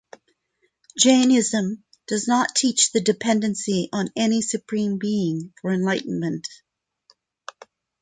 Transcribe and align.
Jainism 0.97 1.83
does 2.07 2.27
not 2.27 2.55
teach 2.55 2.91
the 2.91 3.01
dependency 3.01 3.87
on 3.93 4.09
any 4.15 4.41
supreme 4.41 4.97
being 4.97 5.53
for 5.61 5.71
enlightenment. 5.71 6.47